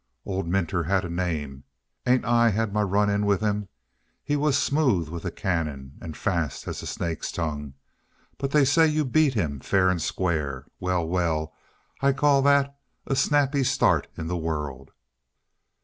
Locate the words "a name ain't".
1.05-2.25